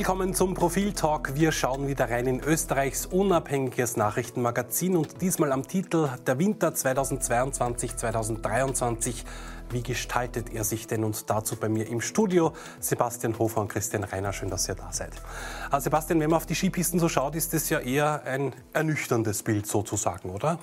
Willkommen 0.00 0.32
zum 0.32 0.54
Profil-Talk. 0.54 1.34
Wir 1.34 1.52
schauen 1.52 1.86
wieder 1.86 2.08
rein 2.08 2.26
in 2.26 2.40
Österreichs 2.40 3.04
unabhängiges 3.04 3.98
Nachrichtenmagazin 3.98 4.96
und 4.96 5.20
diesmal 5.20 5.52
am 5.52 5.68
Titel 5.68 6.08
Der 6.26 6.38
Winter 6.38 6.70
2022-2023. 6.70 9.26
Wie 9.68 9.82
gestaltet 9.82 10.54
er 10.54 10.64
sich 10.64 10.86
denn? 10.86 11.04
Und 11.04 11.28
dazu 11.28 11.56
bei 11.56 11.68
mir 11.68 11.86
im 11.86 12.00
Studio 12.00 12.54
Sebastian 12.80 13.38
Hofer 13.38 13.60
und 13.60 13.68
Christian 13.68 14.04
Reiner. 14.04 14.32
Schön, 14.32 14.48
dass 14.48 14.66
ihr 14.70 14.74
da 14.74 14.90
seid. 14.90 15.12
Also 15.70 15.84
Sebastian, 15.84 16.18
wenn 16.20 16.30
man 16.30 16.38
auf 16.38 16.46
die 16.46 16.54
Skipisten 16.54 16.98
so 16.98 17.10
schaut, 17.10 17.34
ist 17.34 17.52
das 17.52 17.68
ja 17.68 17.80
eher 17.80 18.22
ein 18.24 18.54
ernüchterndes 18.72 19.42
Bild 19.42 19.66
sozusagen, 19.66 20.30
oder? 20.30 20.58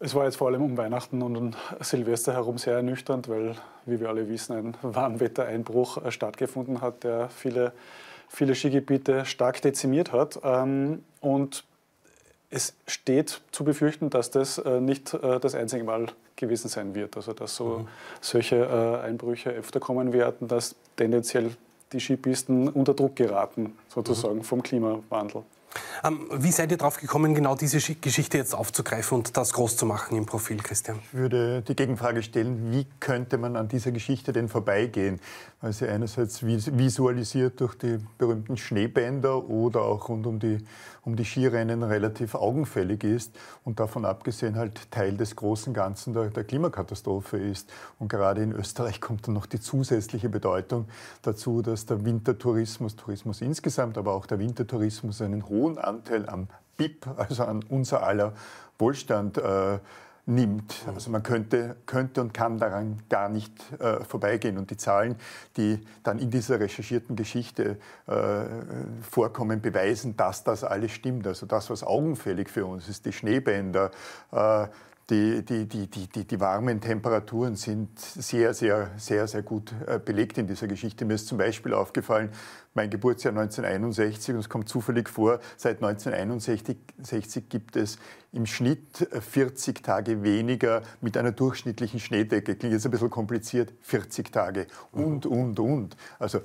Es 0.00 0.16
war 0.16 0.24
jetzt 0.24 0.36
vor 0.36 0.48
allem 0.48 0.62
um 0.62 0.76
Weihnachten 0.76 1.22
und 1.22 1.36
um 1.36 1.52
Silvester 1.78 2.32
herum 2.32 2.58
sehr 2.58 2.74
ernüchternd, 2.74 3.28
weil, 3.28 3.54
wie 3.86 4.00
wir 4.00 4.08
alle 4.08 4.28
wissen, 4.28 4.56
ein 4.56 4.76
Warmwettereinbruch 4.82 6.06
äh, 6.06 6.10
stattgefunden 6.10 6.80
hat, 6.80 7.04
der 7.04 7.28
viele 7.28 7.72
viele 8.30 8.54
Skigebiete 8.54 9.26
stark 9.26 9.60
dezimiert 9.60 10.12
hat. 10.12 10.40
Ähm, 10.42 11.04
und 11.20 11.64
es 12.48 12.74
steht 12.86 13.42
zu 13.52 13.64
befürchten, 13.64 14.08
dass 14.08 14.30
das 14.30 14.58
äh, 14.58 14.80
nicht 14.80 15.12
äh, 15.14 15.38
das 15.38 15.54
einzige 15.54 15.84
Mal 15.84 16.06
gewesen 16.36 16.68
sein 16.68 16.94
wird. 16.94 17.16
Also 17.16 17.32
dass 17.32 17.56
so 17.56 17.80
mhm. 17.80 17.88
solche 18.20 18.56
äh, 18.56 19.06
Einbrüche 19.06 19.50
öfter 19.50 19.80
kommen 19.80 20.12
werden, 20.12 20.48
dass 20.48 20.74
tendenziell 20.96 21.50
die 21.92 22.00
Skipisten 22.00 22.68
unter 22.68 22.94
Druck 22.94 23.16
geraten, 23.16 23.76
sozusagen 23.88 24.38
mhm. 24.38 24.44
vom 24.44 24.62
Klimawandel. 24.62 25.42
Ähm, 26.02 26.28
wie 26.32 26.50
seid 26.50 26.70
ihr 26.70 26.78
darauf 26.78 26.98
gekommen, 26.98 27.34
genau 27.34 27.54
diese 27.54 27.78
Geschichte 27.94 28.38
jetzt 28.38 28.54
aufzugreifen 28.54 29.18
und 29.18 29.36
das 29.36 29.52
groß 29.52 29.76
zu 29.76 29.86
machen 29.86 30.16
im 30.16 30.26
Profil, 30.26 30.58
Christian? 30.58 30.98
Ich 31.02 31.14
würde 31.14 31.62
die 31.62 31.76
Gegenfrage 31.76 32.22
stellen, 32.22 32.72
wie 32.72 32.86
könnte 33.00 33.38
man 33.38 33.56
an 33.56 33.68
dieser 33.68 33.92
Geschichte 33.92 34.32
denn 34.32 34.48
vorbeigehen? 34.48 35.20
Weil 35.60 35.72
sie 35.72 35.88
einerseits 35.88 36.44
visualisiert 36.44 37.60
durch 37.60 37.74
die 37.76 37.98
berühmten 38.18 38.56
Schneebänder 38.56 39.48
oder 39.48 39.82
auch 39.82 40.08
rund 40.08 40.26
um 40.26 40.38
die, 40.38 40.58
um 41.02 41.16
die 41.16 41.24
Skirennen 41.24 41.82
relativ 41.82 42.34
augenfällig 42.34 43.04
ist 43.04 43.38
und 43.64 43.78
davon 43.78 44.04
abgesehen 44.06 44.56
halt 44.56 44.90
Teil 44.90 45.16
des 45.16 45.36
großen 45.36 45.74
Ganzen 45.74 46.14
der, 46.14 46.30
der 46.30 46.44
Klimakatastrophe 46.44 47.36
ist. 47.36 47.70
Und 47.98 48.08
gerade 48.08 48.42
in 48.42 48.52
Österreich 48.52 49.02
kommt 49.02 49.26
dann 49.26 49.34
noch 49.34 49.46
die 49.46 49.60
zusätzliche 49.60 50.30
Bedeutung 50.30 50.88
dazu, 51.20 51.60
dass 51.60 51.84
der 51.84 52.04
Wintertourismus, 52.06 52.96
Tourismus 52.96 53.42
insgesamt, 53.42 53.98
aber 53.98 54.14
auch 54.14 54.24
der 54.24 54.38
Wintertourismus 54.38 55.20
einen 55.20 55.46
hohen 55.46 55.60
hohen 55.60 55.78
Anteil 55.90 56.28
am 56.28 56.48
BIP, 56.76 57.06
also 57.16 57.44
an 57.44 57.62
unser 57.68 58.02
aller 58.02 58.32
Wohlstand, 58.78 59.36
äh, 59.38 59.78
nimmt. 60.26 60.84
Also 60.86 61.10
man 61.10 61.22
könnte, 61.22 61.76
könnte 61.86 62.20
und 62.20 62.32
kann 62.32 62.58
daran 62.58 63.02
gar 63.08 63.28
nicht 63.28 63.52
äh, 63.80 64.04
vorbeigehen. 64.04 64.58
Und 64.58 64.70
die 64.70 64.76
Zahlen, 64.76 65.16
die 65.56 65.80
dann 66.02 66.18
in 66.18 66.30
dieser 66.30 66.60
recherchierten 66.60 67.16
Geschichte 67.16 67.78
äh, 68.06 68.12
vorkommen, 69.02 69.60
beweisen, 69.60 70.16
dass 70.16 70.44
das 70.44 70.64
alles 70.64 70.92
stimmt. 70.92 71.26
Also 71.26 71.46
das, 71.46 71.68
was 71.70 71.82
augenfällig 71.82 72.48
für 72.48 72.66
uns 72.66 72.88
ist, 72.88 73.06
die 73.06 73.12
Schneebänder, 73.12 73.90
äh, 74.32 74.68
die, 75.10 75.44
die, 75.44 75.66
die, 75.66 75.88
die, 75.88 76.24
die 76.24 76.40
warmen 76.40 76.80
Temperaturen 76.80 77.56
sind 77.56 77.98
sehr, 77.98 78.54
sehr, 78.54 78.90
sehr, 78.96 79.26
sehr 79.26 79.42
gut 79.42 79.74
äh, 79.86 79.98
belegt 79.98 80.38
in 80.38 80.46
dieser 80.46 80.68
Geschichte. 80.68 81.04
Mir 81.04 81.14
ist 81.14 81.26
zum 81.26 81.38
Beispiel 81.38 81.74
aufgefallen, 81.74 82.30
mein 82.74 82.88
Geburtsjahr 82.88 83.32
1961, 83.32 84.34
und 84.34 84.40
es 84.40 84.48
kommt 84.48 84.68
zufällig 84.68 85.08
vor, 85.08 85.40
seit 85.56 85.82
1961 85.82 87.48
gibt 87.48 87.76
es 87.76 87.98
im 88.32 88.46
Schnitt 88.46 89.08
40 89.10 89.82
Tage 89.82 90.22
weniger 90.22 90.82
mit 91.00 91.16
einer 91.16 91.32
durchschnittlichen 91.32 91.98
Schneedecke. 91.98 92.54
Klingt 92.54 92.72
jetzt 92.72 92.84
ein 92.84 92.92
bisschen 92.92 93.10
kompliziert, 93.10 93.72
40 93.82 94.30
Tage 94.30 94.68
und, 94.92 95.26
und, 95.26 95.58
und. 95.58 95.96
Also 96.20 96.40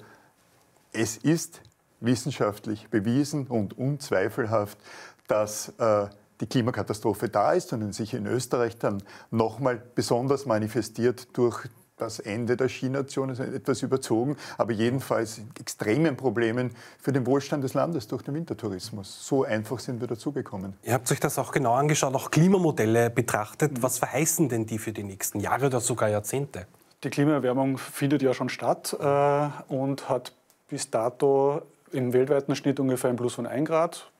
es 0.91 1.17
ist 1.17 1.61
wissenschaftlich 1.99 2.89
bewiesen 2.89 3.45
und 3.47 3.77
unzweifelhaft, 3.77 4.79
dass 5.27 5.69
äh, 5.77 6.07
die 6.41 6.47
Klimakatastrophe 6.47 7.29
da 7.29 7.53
ist 7.53 7.73
und 7.73 7.93
sich 7.93 8.13
in 8.13 8.25
Österreich 8.25 8.77
dann 8.77 9.03
nochmal 9.31 9.81
besonders 9.95 10.45
manifestiert 10.45 11.27
durch 11.33 11.67
das 11.97 12.19
Ende 12.19 12.57
der 12.57 12.67
Skination 12.67 13.29
ist 13.29 13.39
etwas 13.39 13.81
überzogen, 13.81 14.35
aber 14.57 14.73
jedenfalls 14.73 15.39
extremen 15.59 16.17
Problemen 16.17 16.71
für 16.99 17.13
den 17.13 17.25
Wohlstand 17.25 17.63
des 17.63 17.73
Landes 17.73 18.07
durch 18.07 18.21
den 18.23 18.33
Wintertourismus. 18.35 19.25
So 19.25 19.45
einfach 19.45 19.79
sind 19.79 20.01
wir 20.01 20.07
dazugekommen. 20.07 20.73
Ihr 20.83 20.93
habt 20.93 21.09
euch 21.11 21.19
das 21.19 21.39
auch 21.39 21.51
genau 21.51 21.73
angeschaut, 21.73 22.13
auch 22.15 22.31
Klimamodelle 22.31 23.09
betrachtet. 23.09 23.81
Was 23.81 23.99
verheißen 23.99 24.49
denn 24.49 24.65
die 24.65 24.77
für 24.77 24.91
die 24.91 25.03
nächsten 25.03 25.39
Jahre 25.39 25.67
oder 25.67 25.79
sogar 25.79 26.09
Jahrzehnte? 26.09 26.67
Die 27.03 27.09
Klimaerwärmung 27.09 27.77
findet 27.77 28.21
ja 28.21 28.33
schon 28.33 28.49
statt 28.49 28.95
äh, 28.99 29.73
und 29.73 30.09
hat 30.09 30.33
bis 30.69 30.89
dato 30.89 31.61
im 31.91 32.11
weltweiten 32.13 32.55
Schnitt 32.55 32.79
ungefähr 32.79 33.09
ein 33.09 33.15
Plus 33.15 33.35
von 33.35 33.45
1 33.45 33.67
Grad 33.67 34.11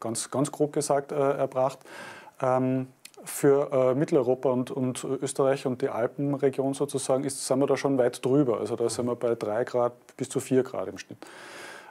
ganz, 0.00 0.30
ganz 0.30 0.52
grob 0.52 0.72
gesagt, 0.72 1.12
äh, 1.12 1.16
erbracht. 1.16 1.78
Ähm, 2.40 2.88
für 3.24 3.72
äh, 3.72 3.94
Mitteleuropa 3.94 4.50
und, 4.50 4.70
und, 4.70 5.04
Österreich 5.04 5.66
und 5.66 5.82
die 5.82 5.88
Alpenregion 5.88 6.74
sozusagen 6.74 7.24
ist, 7.24 7.46
sind 7.46 7.58
wir 7.58 7.66
da 7.66 7.76
schon 7.76 7.98
weit 7.98 8.24
drüber. 8.24 8.58
Also 8.60 8.76
da 8.76 8.88
sind 8.88 9.06
wir 9.06 9.16
bei 9.16 9.34
3 9.34 9.64
Grad 9.64 9.92
bis 10.16 10.28
zu 10.28 10.40
4 10.40 10.62
Grad 10.62 10.88
im 10.88 10.98
Schnitt. 10.98 11.18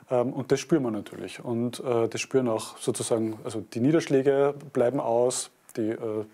Ähm, 0.10 0.34
und 0.34 0.52
das 0.52 0.60
spüren 0.60 0.84
wir 0.84 0.92
natürlich. 0.92 1.44
Und 1.44 1.80
äh, 1.82 2.08
das 2.08 2.22
spüren 2.22 2.48
auch 2.48 2.78
sozusagen, 2.78 3.38
also 3.44 3.62
die 3.62 3.80
Niederschläge 3.80 4.56
bleiben 4.74 5.00
aus, 5.00 5.52
die, 5.76 5.90
äh, 5.90 6.26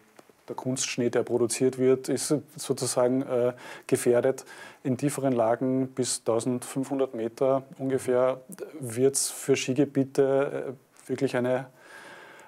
der 0.48 0.56
Kunstschnee, 0.56 1.09
der 1.09 1.24
produziert 1.24 1.78
wird, 1.78 2.09
ist 2.09 2.36
sozusagen 2.56 3.22
äh, 3.22 3.53
gefährdet. 3.88 4.46
In 4.84 4.98
tieferen 4.98 5.34
Lagen 5.34 5.88
bis 5.88 6.20
1500 6.20 7.14
Meter 7.14 7.64
ungefähr 7.78 8.42
wird 8.80 9.16
es 9.16 9.30
für 9.30 9.56
Skigebiete 9.56 10.66
äh, 10.70 10.93
wirklich 11.08 11.36
eine, 11.36 11.68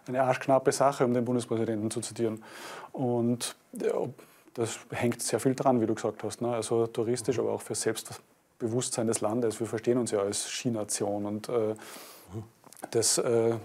eine 0.07 0.23
arschknappe 0.23 0.71
Sache, 0.71 1.05
um 1.05 1.13
den 1.13 1.25
Bundespräsidenten 1.25 1.91
zu 1.91 2.01
zitieren. 2.01 2.43
Und 2.91 3.55
ja, 3.73 3.93
das 4.53 4.79
hängt 4.91 5.21
sehr 5.21 5.39
viel 5.39 5.55
dran, 5.55 5.81
wie 5.81 5.85
du 5.85 5.95
gesagt 5.95 6.23
hast. 6.23 6.41
Ne? 6.41 6.53
Also 6.53 6.87
touristisch, 6.87 7.39
aber 7.39 7.51
auch 7.51 7.61
für 7.61 7.75
Selbstbewusstsein 7.75 9.07
des 9.07 9.21
Landes. 9.21 9.59
Wir 9.59 9.67
verstehen 9.67 9.97
uns 9.97 10.11
ja 10.11 10.19
als 10.19 10.49
Skination 10.49 11.25
und 11.25 11.49
äh, 11.49 11.75
das 12.91 13.17
äh, 13.17 13.55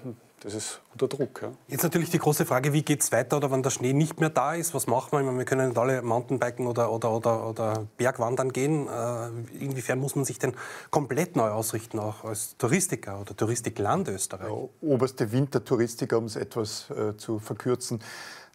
das 0.40 0.54
ist 0.54 0.80
unter 0.92 1.06
Druck. 1.06 1.42
Ja. 1.42 1.52
Jetzt 1.68 1.82
natürlich 1.82 2.10
die 2.10 2.18
große 2.18 2.46
Frage, 2.46 2.72
wie 2.72 2.82
geht 2.82 3.02
es 3.02 3.12
weiter 3.12 3.36
oder 3.36 3.50
wenn 3.50 3.62
der 3.62 3.70
Schnee 3.70 3.92
nicht 3.92 4.20
mehr 4.20 4.30
da 4.30 4.54
ist? 4.54 4.74
Was 4.74 4.86
machen 4.86 5.12
wir? 5.12 5.32
wir 5.32 5.44
können 5.44 5.68
nicht 5.68 5.78
alle 5.78 6.00
Mountainbiken 6.00 6.66
oder, 6.66 6.90
oder, 6.90 7.12
oder, 7.12 7.48
oder 7.48 7.86
Bergwandern 7.98 8.50
gehen. 8.50 8.88
Äh, 8.88 9.28
inwiefern 9.62 9.98
muss 9.98 10.16
man 10.16 10.24
sich 10.24 10.38
denn 10.38 10.54
komplett 10.90 11.36
neu 11.36 11.50
ausrichten, 11.50 11.98
auch 11.98 12.24
als 12.24 12.56
Touristiker 12.56 13.20
oder 13.20 13.36
Touristikland 13.36 14.08
Österreich? 14.08 14.48
Ja, 14.48 14.68
oberste 14.80 15.30
Wintertouristiker, 15.30 16.16
um 16.16 16.24
es 16.24 16.36
etwas 16.36 16.88
äh, 16.90 17.16
zu 17.16 17.38
verkürzen, 17.38 18.00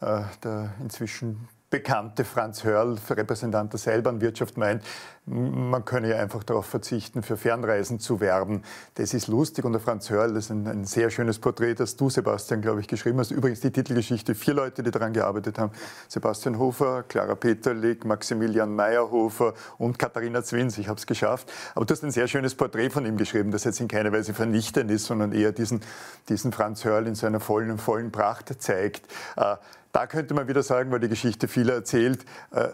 äh, 0.02 0.24
der 0.44 0.74
inzwischen 0.82 1.48
bekannte 1.70 2.24
Franz 2.24 2.64
Hörl, 2.64 2.98
Repräsentant 3.10 3.74
der 3.74 3.80
Seilbahnwirtschaft, 3.80 4.58
meint, 4.58 4.84
man 5.28 5.84
könne 5.86 6.10
ja 6.10 6.18
einfach 6.18 6.44
darauf 6.44 6.68
verzichten, 6.68 7.24
für 7.24 7.36
Fernreisen 7.36 8.00
zu 8.00 8.20
werben. 8.20 8.62
Das 8.94 9.14
ist 9.14 9.28
lustig 9.28 9.66
und 9.66 9.72
der 9.72 9.82
Franz 9.82 10.10
Hörl, 10.10 10.34
das 10.34 10.46
ist 10.46 10.52
ein, 10.52 10.68
ein 10.68 10.86
sehr 10.86 11.10
schönes 11.10 11.40
Porträt, 11.40 11.76
das 11.76 11.96
du, 11.96 12.10
Sebastian, 12.10 12.62
glaube 12.62 12.82
ich, 12.82 12.88
geschrieben 12.88 13.18
hast. 13.18 13.32
Übrigens 13.32 13.60
die 13.62 13.72
Titelgeschichte, 13.72 14.36
vier 14.36 14.54
Leute, 14.54 14.84
die 14.84 14.92
daran 14.92 15.14
gearbeitet 15.14 15.58
haben. 15.58 15.72
Sebastian 16.08 16.60
Hofer, 16.60 17.04
Clara 17.04 17.34
Peterlik, 17.36 18.06
Maximilian 18.06 18.76
Meyerhofer 18.76 19.56
und 19.80 19.98
Katharina 19.98 20.44
Zwins. 20.44 20.78
Ich 20.78 20.88
habe 20.88 21.00
es 21.00 21.08
geschafft. 21.08 21.52
Aber 21.74 21.86
du 21.86 21.92
hast 21.92 22.04
ein 22.04 22.12
sehr 22.12 22.28
schönes 22.28 22.54
Porträt 22.54 22.92
von 22.92 23.06
ihm 23.06 23.18
geschrieben, 23.18 23.50
das 23.50 23.64
jetzt 23.64 23.80
in 23.80 23.88
keiner 23.88 24.12
Weise 24.12 24.36
vernichtend 24.36 24.92
ist, 24.92 25.06
sondern 25.06 25.32
eher 25.32 25.52
diesen, 25.52 25.82
diesen 26.30 26.52
Franz 26.52 26.86
Hörl 26.86 27.08
in 27.08 27.16
seiner 27.16 27.40
vollen, 27.40 27.80
vollen 27.80 28.12
Pracht 28.12 28.62
zeigt. 28.62 29.08
Äh, 29.38 29.56
da 29.96 30.08
könnte 30.08 30.34
man 30.34 30.50
wieder 30.50 30.62
sagen, 30.62 30.92
weil 30.92 31.00
die 31.00 31.08
Geschichte 31.08 31.48
viel 31.48 31.70
erzählt, 31.70 32.26
äh, 32.52 32.68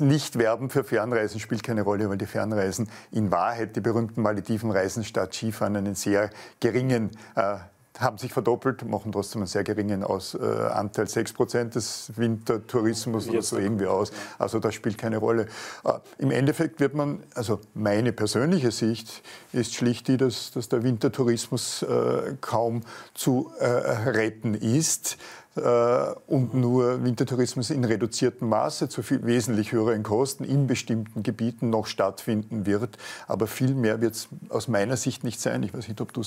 Nicht-Werben 0.00 0.68
für 0.68 0.84
Fernreisen 0.84 1.40
spielt 1.40 1.62
keine 1.62 1.80
Rolle, 1.80 1.87
weil 1.88 2.18
die 2.18 2.26
Fernreisen 2.26 2.88
in 3.12 3.30
Wahrheit, 3.30 3.76
die 3.76 3.80
berühmten 3.80 4.22
Maledivenreisen 4.22 5.04
statt 5.04 5.34
Skifahren, 5.34 5.76
einen 5.76 5.94
sehr 5.94 6.30
geringen 6.60 7.10
äh, 7.36 7.58
haben 7.98 8.18
sich 8.18 8.32
verdoppelt, 8.32 8.88
machen 8.88 9.12
trotzdem 9.12 9.42
einen 9.42 9.48
sehr 9.48 9.64
geringen 9.64 10.04
aus, 10.04 10.34
äh, 10.34 10.38
Anteil, 10.38 11.08
6 11.08 11.32
Prozent 11.32 11.74
des 11.74 12.12
Wintertourismus 12.16 13.28
oder 13.28 13.42
so 13.42 13.58
irgendwie 13.58 13.86
aus. 13.86 14.12
Also 14.38 14.60
das 14.60 14.74
spielt 14.74 14.98
keine 14.98 15.18
Rolle. 15.18 15.46
Äh, 15.84 15.92
Im 16.18 16.30
Endeffekt 16.30 16.80
wird 16.80 16.94
man, 16.94 17.22
also 17.34 17.60
meine 17.74 18.12
persönliche 18.12 18.70
Sicht 18.70 19.22
ist 19.52 19.74
schlicht 19.74 20.08
die, 20.08 20.16
dass, 20.16 20.52
dass 20.52 20.68
der 20.68 20.82
Wintertourismus 20.82 21.82
äh, 21.82 22.36
kaum 22.40 22.82
zu 23.14 23.50
äh, 23.58 23.66
retten 23.66 24.54
ist. 24.54 25.18
Äh, 25.58 26.14
und 26.26 26.54
nur 26.54 27.02
Wintertourismus 27.04 27.70
in 27.70 27.84
reduziertem 27.84 28.48
Maße 28.48 28.88
zu 28.88 29.02
viel, 29.02 29.24
wesentlich 29.24 29.72
höheren 29.72 30.02
Kosten 30.02 30.44
in 30.44 30.66
bestimmten 30.66 31.22
Gebieten 31.22 31.70
noch 31.70 31.86
stattfinden 31.86 32.66
wird. 32.66 32.96
Aber 33.26 33.46
viel 33.46 33.74
mehr 33.74 34.00
wird 34.00 34.14
es 34.14 34.28
aus 34.48 34.68
meiner 34.68 34.96
Sicht 34.96 35.24
nicht 35.24 35.40
sein. 35.40 35.62
Ich 35.62 35.74
weiß 35.74 35.88
nicht, 35.88 36.00
ob 36.00 36.12
du 36.12 36.20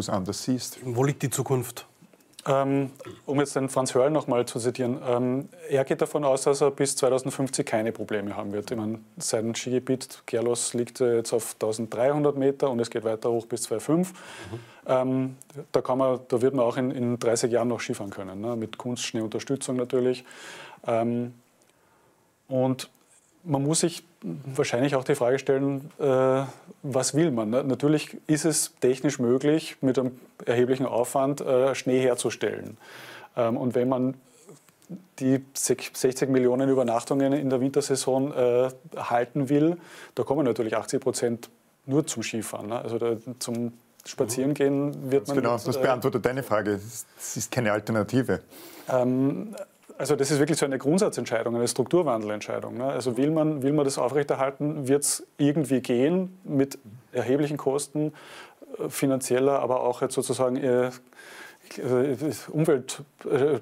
es 0.00 0.08
anders 0.08 0.44
siehst. 0.44 0.78
Wo 0.82 1.04
liegt 1.04 1.22
die 1.22 1.30
Zukunft? 1.30 1.86
Ähm, 2.46 2.92
um 3.26 3.40
jetzt 3.40 3.56
den 3.56 3.68
Franz 3.68 3.94
Hörl 3.94 4.10
noch 4.10 4.26
mal 4.28 4.46
zu 4.46 4.60
zitieren, 4.60 5.00
ähm, 5.06 5.48
er 5.68 5.84
geht 5.84 6.00
davon 6.00 6.24
aus, 6.24 6.42
dass 6.42 6.60
er 6.60 6.70
bis 6.70 6.94
2050 6.96 7.66
keine 7.66 7.92
Probleme 7.92 8.36
haben 8.36 8.52
wird. 8.52 8.70
Ich 8.70 8.76
meine, 8.76 9.00
sein 9.16 9.54
Skigebiet 9.54 10.22
Gerlos 10.24 10.72
liegt 10.72 11.00
jetzt 11.00 11.32
auf 11.32 11.54
1300 11.54 12.36
Meter 12.36 12.70
und 12.70 12.78
es 12.80 12.90
geht 12.90 13.04
weiter 13.04 13.30
hoch 13.30 13.46
bis 13.46 13.68
2,5. 13.68 13.96
Mhm. 13.98 14.14
Ähm, 14.86 15.36
da, 15.72 15.82
kann 15.82 15.98
man, 15.98 16.20
da 16.28 16.40
wird 16.40 16.54
man 16.54 16.64
auch 16.64 16.76
in, 16.76 16.92
in 16.92 17.18
30 17.18 17.50
Jahren 17.50 17.68
noch 17.68 17.80
Skifahren 17.80 18.10
können, 18.10 18.40
ne? 18.40 18.56
mit 18.56 18.78
Kunstschneeunterstützung 18.78 19.76
natürlich. 19.76 20.24
Und 22.46 22.90
man 23.48 23.62
muss 23.64 23.80
sich 23.80 24.04
wahrscheinlich 24.22 24.94
auch 24.94 25.04
die 25.04 25.14
Frage 25.14 25.38
stellen, 25.38 25.90
äh, 25.98 26.42
was 26.82 27.14
will 27.14 27.30
man? 27.30 27.50
Ne? 27.50 27.64
Natürlich 27.64 28.16
ist 28.26 28.44
es 28.44 28.74
technisch 28.80 29.18
möglich, 29.18 29.76
mit 29.80 29.98
einem 29.98 30.20
erheblichen 30.44 30.86
Aufwand 30.86 31.40
äh, 31.40 31.74
Schnee 31.74 32.00
herzustellen. 32.00 32.76
Ähm, 33.36 33.56
und 33.56 33.74
wenn 33.74 33.88
man 33.88 34.14
die 35.18 35.44
60 35.54 36.28
Millionen 36.28 36.68
Übernachtungen 36.68 37.32
in 37.32 37.50
der 37.50 37.60
Wintersaison 37.60 38.32
äh, 38.32 38.68
halten 38.96 39.48
will, 39.48 39.78
da 40.14 40.22
kommen 40.22 40.44
natürlich 40.44 40.76
80 40.76 41.00
Prozent 41.00 41.50
nur 41.86 42.06
zum 42.06 42.22
Skifahren. 42.22 42.68
Ne? 42.68 42.80
Also 42.80 42.98
da, 42.98 43.16
zum 43.38 43.72
Spazierengehen 44.04 45.10
wird 45.10 45.26
man. 45.26 45.36
Genau, 45.36 45.52
das 45.52 45.76
äh, 45.76 45.80
beantwortet 45.80 46.24
deine 46.24 46.42
Frage. 46.42 46.80
Es 47.18 47.36
ist 47.36 47.50
keine 47.50 47.72
Alternative. 47.72 48.40
Ähm, 48.88 49.54
also 49.98 50.14
das 50.14 50.30
ist 50.30 50.38
wirklich 50.38 50.58
so 50.58 50.64
eine 50.64 50.78
Grundsatzentscheidung, 50.78 51.56
eine 51.56 51.66
Strukturwandelentscheidung. 51.66 52.78
Ne? 52.78 52.84
Also 52.84 53.16
will 53.16 53.30
man, 53.30 53.62
will 53.62 53.72
man 53.72 53.84
das 53.84 53.98
aufrechterhalten, 53.98 54.86
wird 54.86 55.02
es 55.02 55.26
irgendwie 55.36 55.80
gehen 55.80 56.38
mit 56.44 56.78
erheblichen 57.12 57.56
Kosten 57.56 58.12
äh, 58.78 58.88
finanzieller, 58.88 59.58
aber 59.58 59.80
auch 59.82 60.00
jetzt 60.00 60.14
sozusagen 60.14 60.56
äh, 60.56 60.90
Umwelt-, 61.78 63.02
äh, 63.24 63.58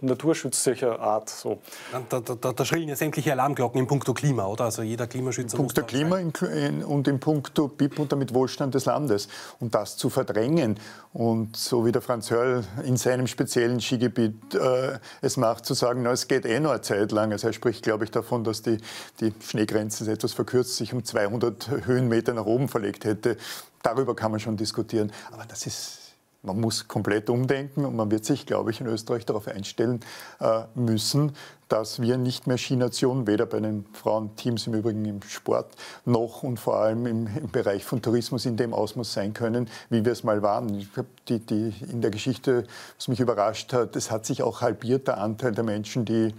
naturschützlicher 0.00 1.00
Art. 1.00 1.28
So. 1.30 1.60
Da, 2.08 2.20
da, 2.20 2.52
da, 2.52 2.64
schrillen 2.64 2.88
ja 2.88 2.96
sämtliche 2.96 3.32
Alarmglocken 3.32 3.80
im 3.80 3.86
Punkto 3.86 4.14
Klima, 4.14 4.46
oder? 4.46 4.64
Also 4.64 4.82
jeder 4.82 5.06
Klimaschützer. 5.06 5.56
In 5.56 5.64
puncto 5.64 5.82
Klima 5.84 6.18
in, 6.18 6.84
und 6.84 7.08
im 7.08 7.20
Punkto 7.20 7.68
BIP 7.68 7.98
und 7.98 8.12
damit 8.12 8.34
Wohlstand 8.34 8.74
des 8.74 8.84
Landes. 8.84 9.28
Und 9.60 9.74
das 9.74 9.96
zu 9.96 10.10
verdrängen 10.10 10.78
und 11.12 11.56
so 11.56 11.86
wie 11.86 11.92
der 11.92 12.02
Franz 12.02 12.30
Hörl 12.30 12.64
in 12.84 12.96
seinem 12.96 13.26
speziellen 13.26 13.80
Skigebiet 13.80 14.54
äh, 14.54 14.98
es 15.22 15.36
macht, 15.36 15.64
zu 15.64 15.74
sagen, 15.74 16.02
na, 16.02 16.12
es 16.12 16.28
geht 16.28 16.44
eh 16.44 16.60
noch 16.60 16.70
eine 16.70 16.82
Zeit 16.82 17.12
lang. 17.12 17.32
Also 17.32 17.46
er 17.46 17.52
spricht, 17.52 17.82
glaube 17.82 18.04
ich, 18.04 18.10
davon, 18.10 18.44
dass 18.44 18.62
die, 18.62 18.78
die 19.20 19.32
Schneegrenze 19.40 20.10
etwas 20.10 20.32
verkürzt 20.32 20.76
sich 20.76 20.92
um 20.92 21.04
200 21.04 21.86
Höhenmeter 21.86 22.34
nach 22.34 22.46
oben 22.46 22.68
verlegt 22.68 23.04
hätte. 23.04 23.36
Darüber 23.82 24.14
kann 24.14 24.30
man 24.30 24.40
schon 24.40 24.56
diskutieren. 24.56 25.12
Aber 25.32 25.44
das 25.46 25.66
ist 25.66 26.05
man 26.46 26.60
muss 26.60 26.88
komplett 26.88 27.28
umdenken 27.28 27.84
und 27.84 27.96
man 27.96 28.10
wird 28.10 28.24
sich, 28.24 28.46
glaube 28.46 28.70
ich, 28.70 28.80
in 28.80 28.86
Österreich 28.86 29.26
darauf 29.26 29.48
einstellen 29.48 30.00
äh, 30.40 30.62
müssen, 30.74 31.32
dass 31.68 32.00
wir 32.00 32.16
nicht 32.16 32.46
mehr 32.46 32.58
Skination, 32.58 33.26
weder 33.26 33.44
bei 33.44 33.58
den 33.58 33.84
Frauenteams 33.92 34.68
im 34.68 34.74
Übrigen 34.74 35.04
im 35.04 35.22
Sport, 35.22 35.74
noch 36.04 36.44
und 36.44 36.58
vor 36.58 36.76
allem 36.76 37.06
im, 37.06 37.26
im 37.26 37.50
Bereich 37.50 37.84
von 37.84 38.00
Tourismus 38.00 38.46
in 38.46 38.56
dem 38.56 38.72
Ausmaß 38.72 39.12
sein 39.12 39.34
können, 39.34 39.68
wie 39.90 40.04
wir 40.04 40.12
es 40.12 40.22
mal 40.22 40.42
waren. 40.42 40.72
Ich 40.78 40.88
die, 41.28 41.40
die, 41.40 41.74
in 41.90 42.00
der 42.00 42.12
Geschichte, 42.12 42.64
was 42.96 43.08
mich 43.08 43.20
überrascht 43.20 43.72
hat, 43.72 43.96
es 43.96 44.10
hat 44.10 44.24
sich 44.24 44.42
auch 44.42 44.60
halbiert 44.60 45.08
der 45.08 45.18
Anteil 45.18 45.52
der 45.52 45.64
Menschen, 45.64 46.04
die 46.04 46.32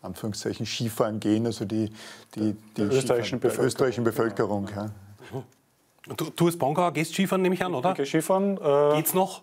Anführungszeichen 0.00 0.64
Skifahren 0.64 1.20
gehen, 1.20 1.44
also 1.44 1.64
die, 1.64 1.90
die, 2.34 2.56
die 2.76 2.82
österreichischen 2.82 3.40
Bevölkerung. 3.40 3.66
österreichischen 3.66 4.04
Bevölkerung. 4.04 4.68
Ja. 4.74 4.84
Mhm. 4.84 5.57
Du, 6.16 6.30
du 6.34 6.46
als 6.46 6.56
Bongauer 6.56 6.92
gehst 6.92 7.14
Skifahren, 7.14 7.42
nehme 7.42 7.54
ich 7.54 7.64
an, 7.64 7.74
oder? 7.74 7.90
Ich 7.90 7.96
gehe 7.96 8.06
Skifahren. 8.06 8.58
Äh, 8.58 8.96
Geht's 8.96 9.14
noch? 9.14 9.42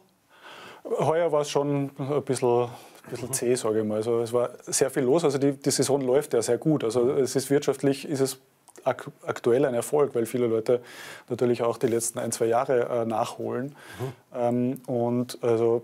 Heuer 0.83 1.31
war 1.31 1.41
es 1.41 1.50
schon 1.50 1.91
ein 1.97 2.23
bisschen, 2.23 2.63
ein 2.63 2.69
bisschen 3.09 3.33
zäh, 3.33 3.56
sage 3.56 3.79
ich 3.79 3.85
mal. 3.85 3.95
Also 3.95 4.19
es 4.19 4.33
war 4.33 4.51
sehr 4.65 4.89
viel 4.89 5.03
los. 5.03 5.23
Also 5.23 5.38
die, 5.38 5.53
die 5.53 5.71
Saison 5.71 6.01
läuft 6.01 6.33
ja 6.33 6.41
sehr 6.41 6.57
gut. 6.57 6.83
Also 6.83 7.12
es 7.12 7.35
ist 7.35 7.50
wirtschaftlich 7.50 8.07
ist 8.07 8.19
es 8.19 8.39
ak 8.83 9.09
aktuell 9.25 9.65
ein 9.65 9.73
Erfolg, 9.73 10.13
weil 10.13 10.25
viele 10.25 10.47
Leute 10.47 10.81
natürlich 11.29 11.63
auch 11.63 11.77
die 11.77 11.88
letzten 11.88 12.19
ein, 12.19 12.31
zwei 12.31 12.45
Jahre 12.45 13.01
äh, 13.01 13.06
nachholen. 13.06 13.75
Mhm. 14.00 14.13
Ähm, 14.35 14.81
und 14.85 15.39
also 15.41 15.83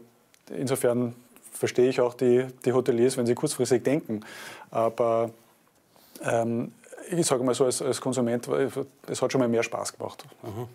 insofern 0.56 1.16
verstehe 1.52 1.90
ich 1.90 2.02
auch 2.02 2.14
die, 2.14 2.46
die 2.66 2.74
Hoteliers, 2.74 3.18
wenn 3.18 3.26
sie 3.26 3.36
kurzfristig 3.36 3.84
denken. 3.84 4.22
Aber 4.70 5.32
ähm, 6.24 6.74
ich 7.20 7.26
sage 7.26 7.44
mal 7.44 7.54
so, 7.54 7.66
als, 7.66 7.82
als 7.82 8.00
Konsument, 8.00 8.48
es 8.48 9.22
hat 9.22 9.32
schon 9.32 9.40
mal 9.40 9.48
mehr 9.48 9.64
Spaß 9.64 9.98
gemacht. 9.98 10.24
Mhm. 10.44 10.68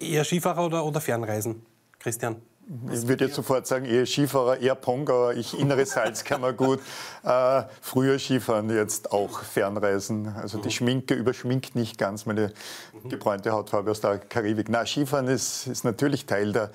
Eher 0.00 0.24
Skifahrer 0.24 0.66
oder, 0.66 0.84
oder 0.84 1.00
Fernreisen, 1.00 1.64
Christian? 1.98 2.42
Ich 2.92 3.08
würde 3.08 3.24
jetzt 3.24 3.34
sofort 3.34 3.66
sagen, 3.66 3.86
eher 3.86 4.06
Skifahrer, 4.06 4.58
eher 4.58 4.76
Pongauer, 4.76 5.34
ich 5.34 5.58
innere 5.58 5.84
Salzkammergut. 5.84 6.78
äh, 7.24 7.62
früher 7.80 8.18
Skifahren, 8.20 8.70
jetzt 8.70 9.12
auch 9.12 9.40
Fernreisen. 9.40 10.28
Also 10.28 10.58
die 10.58 10.70
Schminke 10.70 11.14
überschminkt 11.14 11.74
nicht 11.74 11.98
ganz 11.98 12.24
meine 12.24 12.52
gebräunte 13.08 13.50
Hautfarbe 13.50 13.90
aus 13.90 14.00
der 14.00 14.18
Karibik. 14.18 14.68
Na, 14.68 14.86
Skifahren 14.86 15.26
ist, 15.26 15.66
ist 15.66 15.84
natürlich 15.84 16.24
Teil 16.24 16.52
der, 16.52 16.70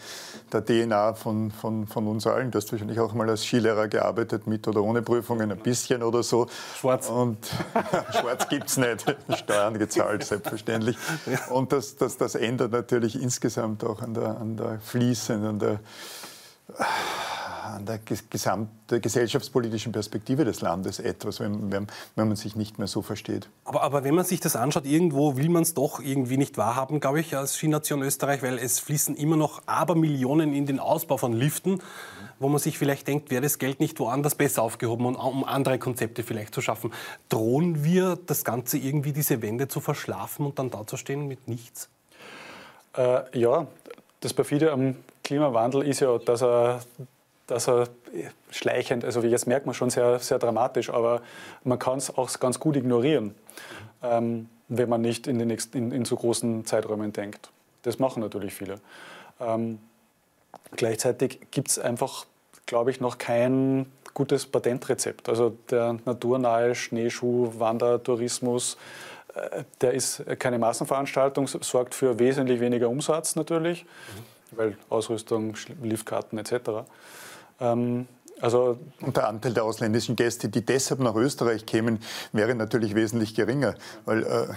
der 0.52 0.66
DNA 0.66 1.14
von, 1.14 1.52
von, 1.52 1.88
von 1.88 2.08
uns 2.08 2.28
allen. 2.28 2.52
Du 2.52 2.58
hast 2.58 2.70
wahrscheinlich 2.72 3.00
auch 3.00 3.14
mal 3.14 3.30
als 3.30 3.46
Skilehrer 3.46 3.88
gearbeitet, 3.88 4.46
mit 4.46 4.68
oder 4.68 4.84
ohne 4.84 5.02
Prüfungen, 5.02 5.52
ein 5.52 5.60
bisschen 5.60 6.04
oder 6.04 6.22
so. 6.22 6.48
Schwarz. 6.78 7.10
Und 7.10 7.38
schwarz 8.12 8.50
gibt 8.50 8.68
es 8.68 8.78
nicht. 8.78 9.06
Steuern 9.38 9.80
gezahlt, 9.80 10.26
selbstverständlich. 10.26 10.98
Und 11.50 11.72
das, 11.72 11.96
das, 11.96 12.18
das 12.18 12.36
ändert 12.36 12.74
natürlich 12.74 13.22
insgesamt 13.22 13.86
auch 13.86 14.02
an 14.02 14.14
der, 14.14 14.38
an 14.38 14.58
der 14.58 14.80
Fließe, 14.80 15.34
an 15.34 15.60
der 15.60 15.77
an 17.78 17.86
der 17.86 18.00
gesamten 18.30 19.02
gesellschaftspolitischen 19.02 19.92
Perspektive 19.92 20.46
des 20.46 20.62
Landes 20.62 21.00
etwas, 21.00 21.40
wenn, 21.40 21.72
wenn, 21.72 21.88
wenn, 22.16 22.28
man 22.28 22.38
sich 22.38 22.56
nicht 22.56 22.78
mehr 22.78 22.88
so 22.88 23.02
versteht. 23.02 23.50
Aber, 23.66 23.84
aber 23.84 24.04
wenn 24.04 24.16
man 24.16 24.26
sich 24.26 24.40
das 24.40 24.56
anschaut, 24.56 24.86
irgendwo 24.86 25.38
will 25.38 25.50
man 25.50 25.64
es 25.64 25.74
doch 25.74 26.00
irgendwie 26.00 26.38
nicht 26.38 26.58
wahrhaben, 26.58 27.00
glaube 27.00 27.20
ich, 27.20 27.36
als 27.36 27.56
Skination 27.56 28.02
Österreich, 28.02 28.42
weil 28.42 28.58
es 28.58 28.80
fließen 28.80 29.16
immer 29.16 29.36
noch 29.36 29.62
Abermillionen 29.66 30.54
in 30.54 30.66
den 30.66 30.80
Ausbau 30.80 31.18
von 31.18 31.34
Liften, 31.34 31.82
wo 32.40 32.50
man 32.50 32.60
sich 32.60 32.78
vielleicht 32.78 33.08
denkt, 33.08 33.32
wäre 33.32 33.42
das 33.42 33.60
Geld 33.60 33.80
nicht 33.80 34.00
woanders 34.00 34.36
besser 34.36 34.64
aufgehoben, 34.64 35.16
um 35.16 35.44
andere 35.44 35.80
Konzepte 35.80 36.24
vielleicht 36.24 36.54
zu 36.54 36.62
schaffen. 36.62 36.94
Drohen 37.30 37.84
wir 37.84 38.18
das 38.26 38.44
Ganze 38.44 38.78
irgendwie, 38.78 39.12
diese 39.12 39.42
Wende 39.42 39.68
zu 39.68 39.82
verschlafen 39.82 40.46
und 40.46 40.60
dann 40.60 40.70
dazustehen 40.70 41.28
mit 41.28 41.48
nichts? 41.48 41.90
Äh, 42.96 43.40
ja, 43.40 43.68
das 44.22 44.34
perfide 44.34 44.72
am 44.72 44.96
Klimawandel 45.28 45.86
ist 45.86 46.00
ja, 46.00 46.18
dass 46.20 46.42
er, 46.42 46.80
dass 47.48 47.68
er 47.68 47.90
schleichend, 48.50 49.04
also 49.04 49.20
jetzt 49.22 49.46
merkt 49.46 49.66
man 49.66 49.76
schon 49.76 49.90
sehr, 49.90 50.20
sehr 50.20 50.40
dramatisch, 50.40 50.90
aber 50.90 51.22
man 51.66 51.78
kann 51.78 51.98
es 51.98 52.18
auch 52.18 52.32
ganz 52.40 52.62
gut 52.62 52.78
ignorieren, 52.78 53.36
ähm, 54.02 54.48
wenn 54.70 54.88
man 54.88 55.02
nicht 55.02 55.28
in, 55.28 55.38
den 55.38 55.50
nächsten, 55.50 55.78
in, 55.78 55.92
in, 55.92 56.06
so 56.06 56.16
großen 56.16 56.66
Zeiträumen 56.66 57.12
denkt. 57.12 57.50
Das 57.82 58.00
machen 58.00 58.22
natürlich 58.22 58.54
viele. 58.54 58.80
Ähm, 59.42 59.80
gleichzeitig 60.72 61.40
gibt 61.52 61.72
es 61.72 61.78
einfach, 61.78 62.26
glaube 62.66 62.92
ich, 62.92 63.02
noch 63.02 63.18
kein 63.18 63.92
gutes 64.14 64.46
Patentrezept. 64.46 65.28
Also 65.28 65.58
der 65.70 65.98
naturnahe 66.06 66.74
Schneeschuh, 66.74 67.52
Wandertourismus, 67.58 68.78
äh, 69.36 69.66
der 69.82 69.92
ist 69.92 70.24
keine 70.40 70.58
Massenveranstaltung, 70.58 71.48
sorgt 71.48 71.96
für 71.96 72.18
wesentlich 72.18 72.62
weniger 72.62 72.88
Umsatz 72.88 73.36
natürlich. 73.36 73.84
Mhm 73.84 74.37
weil 74.52 74.78
Ausrüstung, 74.90 75.56
Liftkarten 75.82 76.38
etc. 76.38 76.86
Ähm, 77.60 78.08
also 78.40 78.78
und 79.02 79.18
der 79.18 79.28
Anteil 79.28 79.54
der 79.54 79.64
ausländischen 79.64 80.16
Gäste, 80.16 80.50
die 80.50 80.64
deshalb 80.64 81.00
nach 81.00 81.16
Österreich 81.16 81.66
kämen, 81.66 82.00
wäre 82.34 82.54
natürlich 82.54 82.94
wesentlich 82.94 83.34
geringer, 83.34 83.74
weil 84.06 84.24
äh, 84.24 84.48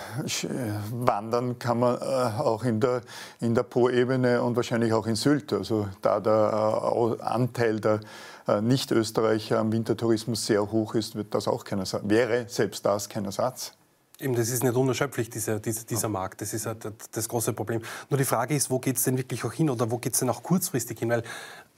wandern 0.92 1.58
kann 1.58 1.80
man 1.80 1.96
äh, 1.96 2.40
auch 2.40 2.64
in 2.64 2.80
der, 2.80 3.00
in 3.40 3.54
der 3.54 3.62
Po-Ebene 3.62 4.42
und 4.42 4.56
wahrscheinlich 4.56 4.92
auch 4.92 5.06
in 5.06 5.16
Sylt. 5.16 5.52
Also 5.52 5.88
da 6.02 6.20
der 6.20 6.92
äh, 6.94 7.22
Anteil 7.22 7.80
der 7.80 8.00
äh, 8.46 8.60
Nicht-Österreicher 8.60 9.58
am 9.58 9.72
Wintertourismus 9.72 10.44
sehr 10.44 10.70
hoch 10.70 10.94
ist, 10.94 11.14
wird 11.16 11.34
das 11.34 11.48
auch 11.48 11.64
kein 11.64 11.80
wäre 12.02 12.44
selbst 12.48 12.84
das 12.84 13.08
kein 13.08 13.24
Ersatz. 13.24 13.72
Eben, 14.20 14.34
das 14.34 14.50
ist 14.50 14.62
nicht 14.62 14.74
unerschöpflich, 14.74 15.30
dieser, 15.30 15.60
dieser, 15.60 15.84
dieser 15.84 16.08
Markt. 16.08 16.40
Das 16.40 16.52
ist 16.52 16.66
halt 16.66 16.92
das 17.12 17.28
große 17.28 17.52
Problem. 17.52 17.82
Nur 18.10 18.18
die 18.18 18.24
Frage 18.24 18.54
ist, 18.54 18.70
wo 18.70 18.78
geht 18.78 18.96
es 18.96 19.04
denn 19.04 19.16
wirklich 19.16 19.44
auch 19.44 19.52
hin 19.52 19.70
oder 19.70 19.90
wo 19.90 19.98
geht 19.98 20.12
es 20.12 20.18
denn 20.18 20.28
auch 20.28 20.42
kurzfristig 20.42 20.98
hin? 20.98 21.08
Weil 21.10 21.22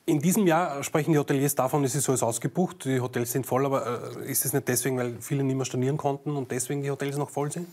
in 0.04 0.20
diesem 0.20 0.46
Jahr 0.46 0.82
sprechen 0.82 1.12
die 1.12 1.18
Hoteliers 1.18 1.54
davon, 1.54 1.84
es 1.84 1.94
ist 1.94 2.08
alles 2.08 2.22
ausgebucht, 2.22 2.84
die 2.84 3.00
Hotels 3.00 3.32
sind 3.32 3.46
voll, 3.46 3.64
aber 3.66 4.16
äh, 4.16 4.30
ist 4.30 4.44
es 4.44 4.52
nicht 4.52 4.66
deswegen, 4.68 4.98
weil 4.98 5.16
viele 5.20 5.44
nicht 5.44 5.56
mehr 5.56 5.64
stornieren 5.64 5.96
konnten 5.96 6.36
und 6.36 6.50
deswegen 6.50 6.82
die 6.82 6.90
Hotels 6.90 7.16
noch 7.16 7.30
voll 7.30 7.52
sind? 7.52 7.68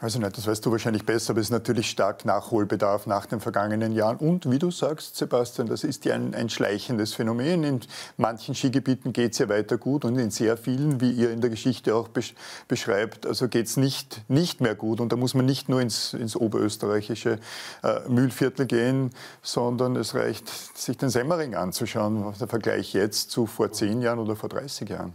Also 0.00 0.18
nicht, 0.18 0.36
das 0.36 0.46
weißt 0.46 0.66
du 0.66 0.70
wahrscheinlich 0.70 1.06
besser, 1.06 1.30
aber 1.30 1.40
es 1.40 1.46
ist 1.46 1.52
natürlich 1.52 1.88
stark 1.88 2.24
Nachholbedarf 2.24 3.06
nach 3.06 3.26
den 3.26 3.40
vergangenen 3.40 3.92
Jahren. 3.92 4.18
Und 4.18 4.50
wie 4.50 4.58
du 4.58 4.70
sagst, 4.70 5.16
Sebastian, 5.16 5.68
das 5.68 5.82
ist 5.82 6.04
ja 6.04 6.14
ein, 6.14 6.34
ein 6.34 6.50
schleichendes 6.50 7.14
Phänomen. 7.14 7.64
In 7.64 7.80
manchen 8.16 8.54
Skigebieten 8.54 9.12
geht 9.12 9.32
es 9.32 9.38
ja 9.38 9.48
weiter 9.48 9.78
gut 9.78 10.04
und 10.04 10.18
in 10.18 10.30
sehr 10.30 10.56
vielen, 10.56 11.00
wie 11.00 11.12
ihr 11.12 11.30
in 11.30 11.40
der 11.40 11.48
Geschichte 11.48 11.94
auch 11.94 12.08
besch 12.08 12.34
beschreibt, 12.68 13.24
also 13.24 13.48
geht 13.48 13.66
es 13.66 13.76
nicht, 13.76 14.20
nicht 14.28 14.60
mehr 14.60 14.74
gut. 14.74 15.00
Und 15.00 15.12
da 15.12 15.16
muss 15.16 15.32
man 15.32 15.46
nicht 15.46 15.68
nur 15.68 15.80
ins, 15.80 16.12
ins 16.12 16.36
oberösterreichische 16.36 17.38
äh, 17.82 18.00
Mühlviertel 18.08 18.66
gehen, 18.66 19.10
sondern 19.42 19.96
es 19.96 20.14
reicht, 20.14 20.48
sich 20.76 20.98
den 20.98 21.08
Semmering 21.08 21.54
anzuschauen, 21.64 22.32
der 22.38 22.48
Vergleich 22.48 22.92
jetzt 22.92 23.30
zu 23.30 23.46
vor 23.46 23.72
zehn 23.72 24.00
Jahren 24.00 24.18
oder 24.18 24.36
vor 24.36 24.48
30 24.48 24.88
Jahren. 24.88 25.14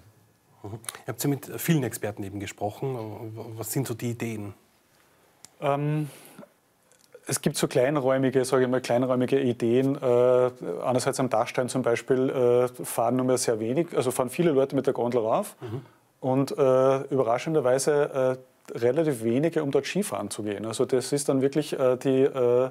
Mhm. 0.64 0.74
Ihr 0.74 1.08
habt 1.08 1.24
ja 1.24 1.30
mit 1.30 1.50
vielen 1.60 1.84
Experten 1.84 2.24
eben 2.24 2.40
gesprochen. 2.40 3.56
Was 3.58 3.72
sind 3.72 3.88
so 3.88 3.94
die 3.94 4.12
Ideen? 4.12 4.54
Ähm, 5.62 6.10
es 7.30 7.42
gibt 7.42 7.58
so 7.58 7.68
kleinräumige, 7.68 8.44
sage 8.44 8.64
ich 8.64 8.70
mal, 8.70 8.82
kleinräumige 8.82 9.40
Ideen. 9.40 9.96
Äh, 9.96 10.52
einerseits 10.84 11.20
am 11.20 11.30
Dachstein 11.30 11.70
zum 11.70 11.84
Beispiel 11.84 12.30
äh, 12.30 12.84
fahren 12.84 13.18
nur 13.18 13.26
mehr 13.26 13.38
sehr 13.38 13.60
wenig, 13.60 13.96
also 13.96 14.12
fahren 14.12 14.30
viele 14.30 14.52
Leute 14.52 14.76
mit 14.76 14.88
der 14.88 14.94
Gondel 14.94 15.22
rauf 15.22 15.56
mhm. 15.62 15.82
und 16.22 16.52
äh, 16.58 17.02
überraschenderweise 17.04 18.38
äh, 18.74 18.78
relativ 18.78 19.24
wenige, 19.24 19.64
um 19.64 19.72
dort 19.72 19.86
Skifahren 19.86 20.30
zu 20.30 20.44
gehen. 20.44 20.66
Also 20.66 20.86
das 20.86 21.12
ist 21.12 21.30
dann 21.30 21.42
wirklich 21.42 21.78
äh, 21.78 21.98
die, 21.98 22.22
äh, 22.24 22.70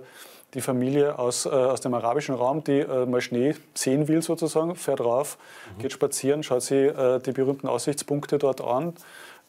die 0.54 0.60
Familie 0.60 1.18
aus, 1.18 1.46
aus 1.46 1.80
dem 1.82 1.92
arabischen 1.92 2.34
Raum, 2.34 2.64
die 2.64 2.82
mal 3.06 3.20
Schnee 3.20 3.54
sehen 3.74 4.08
will 4.08 4.22
sozusagen, 4.22 4.76
fährt 4.76 5.00
rauf, 5.00 5.36
mhm. 5.76 5.82
geht 5.82 5.92
spazieren, 5.92 6.42
schaut 6.42 6.62
sich 6.62 6.90
die 7.26 7.32
berühmten 7.32 7.66
Aussichtspunkte 7.66 8.38
dort 8.38 8.62
an 8.62 8.94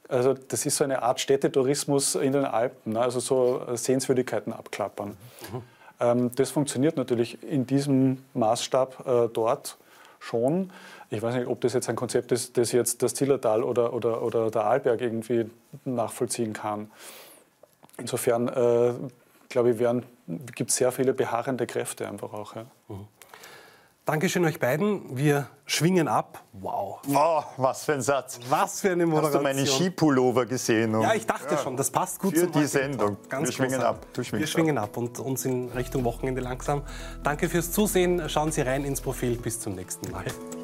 also 0.10 0.34
das 0.34 0.66
ist 0.66 0.76
so 0.76 0.84
eine 0.84 1.04
Art 1.04 1.20
Städtetourismus 1.20 2.16
in 2.16 2.34
den 2.34 2.44
Alpen, 2.44 2.94
ne? 2.94 3.02
also 3.02 3.20
so 3.20 3.62
Sehenswürdigkeiten 3.76 4.52
abklappern. 4.52 5.10
Mhm. 5.10 5.62
Ähm, 6.00 6.32
das 6.36 6.50
funktioniert 6.50 6.98
natürlich 6.98 7.44
in 7.44 7.68
diesem 7.68 8.24
Maßstab 8.34 9.08
äh, 9.08 9.30
dort 9.32 9.78
schon. 10.20 10.72
Ich 11.12 11.22
weiß 11.22 11.36
nicht, 11.36 11.48
ob 11.48 11.62
das 11.62 11.74
jetzt 11.74 11.90
ein 11.90 11.96
Konzept 11.96 12.32
ist, 12.32 12.58
das 12.58 12.72
jetzt 12.72 13.04
das 13.04 13.14
Zillertal 13.14 13.64
oder, 13.64 13.94
oder, 13.94 14.22
oder 14.22 14.50
der 14.52 14.66
Arlberg 14.66 15.00
irgendwie 15.00 15.50
nachvollziehen 15.86 16.54
kann. 16.54 16.92
Insofern, 17.98 18.48
äh, 18.48 18.94
glaube 19.50 19.72
ich, 19.72 19.78
gibt 20.56 20.70
es 20.70 20.78
sehr 20.78 20.92
viele 20.92 21.14
beharrende 21.14 21.68
Kräfte 21.68 22.08
einfach 22.08 22.34
auch. 22.34 22.56
Ja. 22.56 22.66
Mhm. 22.88 23.08
Dankeschön 24.10 24.44
euch 24.44 24.60
beiden. 24.60 25.16
Wir 25.16 25.48
schwingen 25.68 26.08
ab. 26.08 26.44
Wow. 26.54 27.00
Wow, 27.04 27.46
was 27.58 27.86
für 27.86 27.94
ein 27.94 28.02
Satz. 28.02 28.40
Was 28.50 28.82
für 28.82 28.90
eine 28.90 29.06
Moderation. 29.06 29.46
Hast 29.46 29.56
du 29.56 29.60
meine 29.60 29.68
Skipullover 29.68 30.48
gesehen? 30.48 31.00
ja, 31.00 31.14
ich 31.14 31.28
dachte 31.28 31.54
ja. 31.54 31.62
schon, 31.62 31.78
das 31.78 31.92
passt 31.92 32.20
gut 32.20 32.36
für 32.36 32.48
die 32.48 32.66
Sendung. 32.66 33.18
Ganz 33.30 33.50
Wir 33.50 33.54
schwingen 33.54 33.84
ab. 33.84 34.08
Du 34.14 34.24
Wir 34.24 34.48
schwingen 34.48 34.80
ab. 34.80 34.86
ab 34.86 34.98
und 34.98 35.20
uns 35.20 35.46
in 35.46 35.70
Richtung 35.70 36.04
Wochenende 36.06 36.42
langsam. 36.42 36.82
Danke 37.22 37.50
fürs 37.50 37.72
Zusehen. 37.72 38.28
Schauen 38.30 38.52
Sie 38.52 38.62
rein 38.62 38.84
ins 38.84 39.00
Profil. 39.00 39.38
Bis 39.38 39.60
zum 39.60 39.76
nächsten 39.76 40.10
Mal. 40.10 40.26